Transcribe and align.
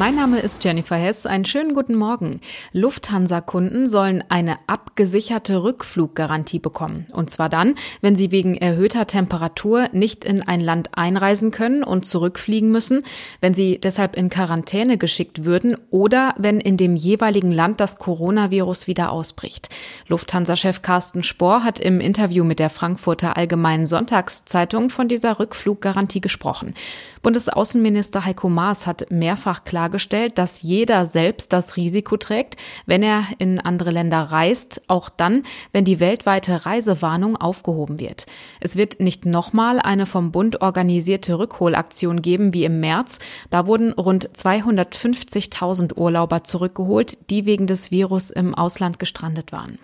Mein 0.00 0.14
Name 0.14 0.40
ist 0.40 0.64
Jennifer 0.64 0.96
Hess. 0.96 1.26
Einen 1.26 1.44
schönen 1.44 1.74
guten 1.74 1.94
Morgen. 1.94 2.40
Lufthansa-Kunden 2.72 3.86
sollen 3.86 4.24
eine 4.30 4.56
abgesicherte 4.66 5.62
Rückfluggarantie 5.62 6.58
bekommen. 6.58 7.06
Und 7.12 7.28
zwar 7.28 7.50
dann, 7.50 7.74
wenn 8.00 8.16
sie 8.16 8.30
wegen 8.30 8.56
erhöhter 8.56 9.06
Temperatur 9.06 9.90
nicht 9.92 10.24
in 10.24 10.40
ein 10.42 10.60
Land 10.60 10.96
einreisen 10.96 11.50
können 11.50 11.84
und 11.84 12.06
zurückfliegen 12.06 12.70
müssen, 12.70 13.02
wenn 13.42 13.52
sie 13.52 13.78
deshalb 13.78 14.16
in 14.16 14.30
Quarantäne 14.30 14.96
geschickt 14.96 15.44
würden 15.44 15.76
oder 15.90 16.34
wenn 16.38 16.60
in 16.60 16.78
dem 16.78 16.96
jeweiligen 16.96 17.52
Land 17.52 17.78
das 17.78 17.98
Coronavirus 17.98 18.86
wieder 18.86 19.12
ausbricht. 19.12 19.68
Lufthansa-Chef 20.08 20.80
Carsten 20.80 21.22
Spohr 21.22 21.62
hat 21.62 21.78
im 21.78 22.00
Interview 22.00 22.44
mit 22.44 22.58
der 22.58 22.70
Frankfurter 22.70 23.36
Allgemeinen 23.36 23.84
Sonntagszeitung 23.84 24.88
von 24.88 25.08
dieser 25.08 25.38
Rückfluggarantie 25.38 26.22
gesprochen. 26.22 26.72
Bundesaußenminister 27.20 28.24
Heiko 28.24 28.48
Maas 28.48 28.86
hat 28.86 29.10
mehrfach 29.10 29.62
klargestellt, 29.90 30.38
dass 30.38 30.62
jeder 30.62 31.04
selbst 31.06 31.52
das 31.52 31.76
Risiko 31.76 32.16
trägt, 32.16 32.56
wenn 32.86 33.02
er 33.02 33.24
in 33.38 33.58
andere 33.58 33.90
Länder 33.90 34.22
reist, 34.22 34.82
auch 34.86 35.08
dann, 35.08 35.42
wenn 35.72 35.84
die 35.84 35.98
weltweite 35.98 36.64
Reisewarnung 36.64 37.36
aufgehoben 37.36 37.98
wird. 37.98 38.26
Es 38.60 38.76
wird 38.76 39.00
nicht 39.00 39.26
nochmal 39.26 39.80
eine 39.80 40.06
vom 40.06 40.30
Bund 40.30 40.62
organisierte 40.62 41.38
Rückholaktion 41.38 42.22
geben 42.22 42.54
wie 42.54 42.64
im 42.64 42.78
März. 42.80 43.18
Da 43.50 43.66
wurden 43.66 43.92
rund 43.92 44.30
250.000 44.30 45.96
Urlauber 45.96 46.44
zurückgeholt, 46.44 47.18
die 47.30 47.46
wegen 47.46 47.66
des 47.66 47.90
Virus 47.90 48.30
im 48.30 48.54
Ausland 48.54 48.98
gestrandet 49.00 49.50
waren. 49.50 49.78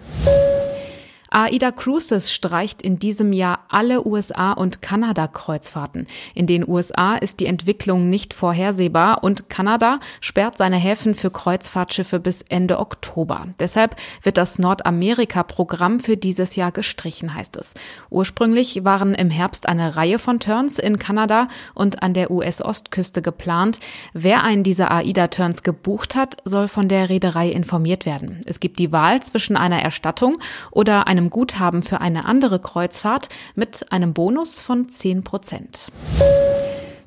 AIDA 1.38 1.70
Cruises 1.70 2.32
streicht 2.32 2.80
in 2.80 2.98
diesem 2.98 3.34
Jahr 3.34 3.66
alle 3.68 4.06
USA- 4.06 4.52
und 4.52 4.80
Kanada-Kreuzfahrten. 4.80 6.06
In 6.34 6.46
den 6.46 6.66
USA 6.66 7.14
ist 7.14 7.40
die 7.40 7.46
Entwicklung 7.46 8.08
nicht 8.08 8.32
vorhersehbar 8.32 9.22
und 9.22 9.50
Kanada 9.50 10.00
sperrt 10.22 10.56
seine 10.56 10.78
Häfen 10.78 11.14
für 11.14 11.30
Kreuzfahrtschiffe 11.30 12.20
bis 12.20 12.40
Ende 12.40 12.78
Oktober. 12.78 13.48
Deshalb 13.60 13.96
wird 14.22 14.38
das 14.38 14.58
Nordamerika-Programm 14.58 16.00
für 16.00 16.16
dieses 16.16 16.56
Jahr 16.56 16.72
gestrichen, 16.72 17.34
heißt 17.34 17.58
es. 17.58 17.74
Ursprünglich 18.08 18.86
waren 18.86 19.14
im 19.14 19.28
Herbst 19.28 19.68
eine 19.68 19.94
Reihe 19.94 20.18
von 20.18 20.40
Turns 20.40 20.78
in 20.78 20.98
Kanada 20.98 21.48
und 21.74 22.02
an 22.02 22.14
der 22.14 22.30
US-Ostküste 22.30 23.20
geplant. 23.20 23.78
Wer 24.14 24.42
einen 24.42 24.62
dieser 24.62 24.90
AIDA-Turns 24.90 25.62
gebucht 25.62 26.14
hat, 26.14 26.38
soll 26.46 26.68
von 26.68 26.88
der 26.88 27.10
Reederei 27.10 27.50
informiert 27.50 28.06
werden. 28.06 28.40
Es 28.46 28.58
gibt 28.58 28.78
die 28.78 28.90
Wahl 28.90 29.22
zwischen 29.22 29.58
einer 29.58 29.82
Erstattung 29.82 30.38
oder 30.70 31.06
einem 31.06 31.25
Guthaben 31.30 31.82
für 31.82 32.00
eine 32.00 32.24
andere 32.24 32.58
Kreuzfahrt 32.60 33.28
mit 33.54 33.92
einem 33.92 34.14
Bonus 34.14 34.60
von 34.60 34.88
10 34.88 35.24
Prozent. 35.24 35.88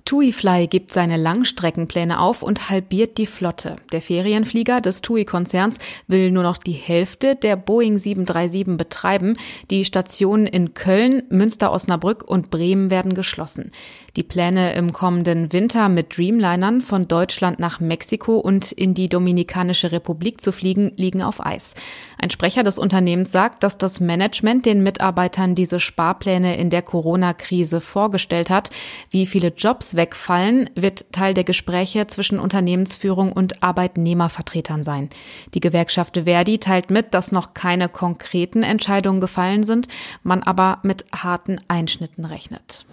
TUI-Fly 0.09 0.65
gibt 0.65 0.91
seine 0.91 1.17
Langstreckenpläne 1.17 2.19
auf 2.19 2.41
und 2.41 2.71
halbiert 2.71 3.19
die 3.19 3.27
Flotte. 3.27 3.75
Der 3.91 4.01
Ferienflieger 4.01 4.81
des 4.81 5.03
TUI-Konzerns 5.03 5.77
will 6.07 6.31
nur 6.31 6.41
noch 6.41 6.57
die 6.57 6.71
Hälfte 6.71 7.35
der 7.35 7.55
Boeing 7.55 7.95
737 7.95 8.75
betreiben. 8.75 9.37
Die 9.69 9.85
Stationen 9.85 10.47
in 10.47 10.73
Köln, 10.73 11.21
Münster-Osnabrück 11.29 12.23
und 12.23 12.49
Bremen 12.49 12.89
werden 12.89 13.13
geschlossen. 13.13 13.71
Die 14.15 14.23
Pläne 14.23 14.73
im 14.73 14.93
kommenden 14.93 15.53
Winter 15.53 15.89
mit 15.89 16.17
Dreamlinern 16.17 16.81
von 16.81 17.07
Deutschland 17.07 17.59
nach 17.59 17.79
Mexiko 17.79 18.39
und 18.39 18.71
in 18.71 18.95
die 18.95 19.09
Dominikanische 19.09 19.91
Republik 19.91 20.41
zu 20.41 20.51
fliegen, 20.51 20.91
liegen 20.95 21.21
auf 21.21 21.45
Eis. 21.45 21.75
Ein 22.17 22.31
Sprecher 22.31 22.63
des 22.63 22.79
Unternehmens 22.79 23.31
sagt, 23.31 23.63
dass 23.63 23.77
das 23.77 23.99
Management 23.99 24.65
den 24.65 24.81
Mitarbeitern 24.81 25.53
diese 25.53 25.79
Sparpläne 25.79 26.57
in 26.57 26.71
der 26.71 26.81
Corona-Krise 26.81 27.79
vorgestellt 27.79 28.49
hat. 28.49 28.71
Wie 29.11 29.27
viele 29.27 29.49
Jobs 29.49 29.95
wegfallen, 29.99 30.69
wird 30.75 31.11
Teil 31.11 31.33
der 31.33 31.43
Gespräche 31.43 32.07
zwischen 32.07 32.39
Unternehmensführung 32.39 33.33
und 33.33 33.61
Arbeitnehmervertretern 33.61 34.81
sein. 34.81 35.09
Die 35.53 35.59
Gewerkschaft 35.59 36.21
Verdi 36.23 36.57
teilt 36.57 36.89
mit, 36.89 37.13
dass 37.13 37.33
noch 37.33 37.53
keine 37.53 37.89
konkreten 37.89 38.63
Entscheidungen 38.63 39.19
gefallen 39.19 39.63
sind, 39.63 39.89
man 40.23 40.41
aber 40.41 40.79
mit 40.83 41.05
harten 41.13 41.59
Einschnitten 41.67 42.23
rechnet. 42.23 42.85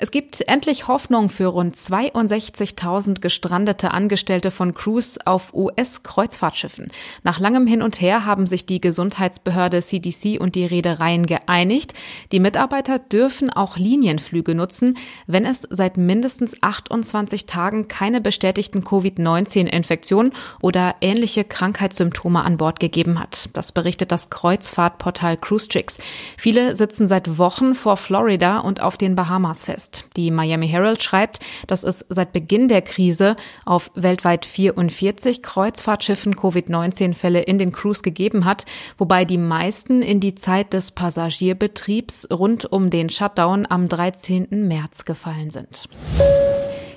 Es 0.00 0.12
gibt 0.12 0.48
endlich 0.48 0.86
Hoffnung 0.86 1.28
für 1.28 1.46
rund 1.46 1.74
62.000 1.74 3.20
gestrandete 3.20 3.90
Angestellte 3.90 4.52
von 4.52 4.72
Cruise 4.72 5.18
auf 5.24 5.52
US-Kreuzfahrtschiffen. 5.52 6.92
Nach 7.24 7.40
langem 7.40 7.66
Hin 7.66 7.82
und 7.82 8.00
Her 8.00 8.24
haben 8.24 8.46
sich 8.46 8.64
die 8.64 8.80
Gesundheitsbehörde 8.80 9.82
CDC 9.82 10.40
und 10.40 10.54
die 10.54 10.66
Reedereien 10.66 11.26
geeinigt. 11.26 11.94
Die 12.30 12.38
Mitarbeiter 12.38 13.00
dürfen 13.00 13.50
auch 13.50 13.76
Linienflüge 13.76 14.54
nutzen, 14.54 14.96
wenn 15.26 15.44
es 15.44 15.66
seit 15.68 15.96
mindestens 15.96 16.54
28 16.60 17.46
Tagen 17.46 17.88
keine 17.88 18.20
bestätigten 18.20 18.84
Covid-19-Infektionen 18.84 20.32
oder 20.62 20.94
ähnliche 21.00 21.42
Krankheitssymptome 21.42 22.44
an 22.44 22.56
Bord 22.56 22.78
gegeben 22.78 23.18
hat. 23.18 23.48
Das 23.52 23.72
berichtet 23.72 24.12
das 24.12 24.30
Kreuzfahrtportal 24.30 25.38
Cruise 25.38 25.68
Tricks. 25.68 25.98
Viele 26.36 26.76
sitzen 26.76 27.08
seit 27.08 27.36
Wochen 27.38 27.74
vor 27.74 27.96
Florida 27.96 28.58
und 28.58 28.80
auf 28.80 28.96
den 28.96 29.16
Bahamas 29.16 29.64
fest 29.64 29.87
ist. 29.88 30.04
Die 30.16 30.30
Miami 30.30 30.68
Herald 30.68 31.02
schreibt, 31.02 31.40
dass 31.66 31.84
es 31.84 32.04
seit 32.08 32.32
Beginn 32.32 32.68
der 32.68 32.82
Krise 32.82 33.36
auf 33.64 33.90
weltweit 33.94 34.46
44 34.46 35.42
Kreuzfahrtschiffen 35.42 36.36
Covid-19-Fälle 36.36 37.40
in 37.40 37.58
den 37.58 37.72
Cruise 37.72 38.02
gegeben 38.02 38.44
hat, 38.44 38.64
wobei 38.96 39.24
die 39.24 39.38
meisten 39.38 40.02
in 40.02 40.20
die 40.20 40.34
Zeit 40.34 40.72
des 40.72 40.92
Passagierbetriebs 40.92 42.28
rund 42.30 42.70
um 42.70 42.90
den 42.90 43.08
Shutdown 43.08 43.66
am 43.68 43.88
13. 43.88 44.48
März 44.50 45.04
gefallen 45.04 45.50
sind. 45.50 45.88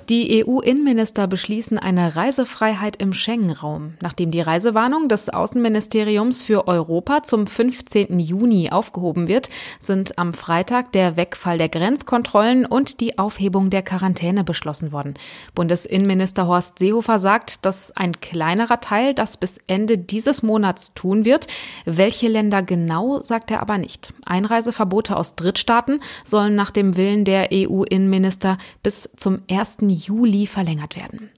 Die 0.08 0.44
EU-Innenminister 0.44 1.28
beschließen 1.28 1.78
eine 1.78 2.16
Reisefreiheit 2.16 3.00
im 3.00 3.12
Schengen-Raum. 3.12 3.94
Nachdem 4.02 4.32
die 4.32 4.40
Reisewarnung 4.40 5.08
des 5.08 5.28
Außenministeriums 5.28 6.42
für 6.42 6.66
Europa 6.66 7.22
zum 7.22 7.46
15. 7.46 8.18
Juni 8.18 8.70
aufgehoben 8.70 9.28
wird, 9.28 9.48
sind 9.78 10.18
am 10.18 10.34
Freitag 10.34 10.90
der 10.90 11.16
Wegfall 11.16 11.56
der 11.56 11.68
Grenzkontrollen 11.68 12.66
und 12.66 13.00
die 13.00 13.18
Aufhebung 13.18 13.70
der 13.70 13.82
Quarantäne 13.82 14.42
beschlossen 14.42 14.90
worden. 14.90 15.14
Bundesinnenminister 15.54 16.48
Horst 16.48 16.80
Seehofer 16.80 17.20
sagt, 17.20 17.64
dass 17.64 17.96
ein 17.96 18.20
kleinerer 18.20 18.80
Teil 18.80 19.14
das 19.14 19.36
bis 19.36 19.58
Ende 19.68 19.98
dieses 19.98 20.42
Monats 20.42 20.94
tun 20.94 21.24
wird. 21.24 21.46
Welche 21.84 22.26
Länder 22.26 22.62
genau, 22.62 23.22
sagt 23.22 23.52
er 23.52 23.60
aber 23.60 23.78
nicht. 23.78 24.14
Einreiseverbote 24.26 25.16
aus 25.16 25.36
Drittstaaten 25.36 26.00
sollen 26.24 26.56
nach 26.56 26.72
dem 26.72 26.96
Willen 26.96 27.24
der 27.24 27.50
EU-Innenminister 27.52 28.58
bis 28.82 29.08
zum 29.16 29.42
1. 29.48 29.78
Juli 29.92 30.46
verlängert 30.46 30.96
werden. 30.96 31.30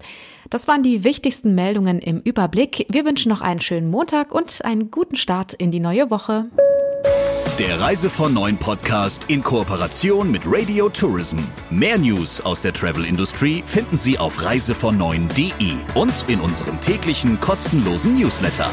Das 0.51 0.69
waren 0.69 0.83
die 0.83 1.05
wichtigsten 1.05 1.55
Meldungen 1.55 1.99
im 1.99 2.21
Überblick. 2.21 2.87
Wir 2.89 3.05
wünschen 3.05 3.29
noch 3.29 3.41
einen 3.41 3.61
schönen 3.61 3.91
Montag 3.91 4.33
und 4.35 4.65
einen 4.65 4.91
guten 4.91 5.17
Start 5.17 5.53
in 5.55 5.71
die 5.71 5.81
neue 5.81 6.11
Woche. 6.11 6.47
Der 7.59 7.81
Reise 7.81 8.11
von 8.11 8.35
Neuen 8.35 8.57
Podcast 8.57 9.27
in 9.29 9.41
Kooperation 9.41 10.31
mit 10.31 10.43
Radio 10.45 10.89
Tourism. 10.89 11.39
Mehr 11.71 11.99
News 11.99 12.41
aus 12.41 12.63
der 12.63 12.73
Travel 12.73 13.05
Industry 13.05 13.63
finden 13.65 13.97
Sie 13.97 14.19
auf 14.19 14.45
reisevon 14.45 15.01
und 15.01 16.25
in 16.27 16.41
unserem 16.41 16.81
täglichen 16.81 17.39
kostenlosen 17.39 18.19
Newsletter. 18.19 18.67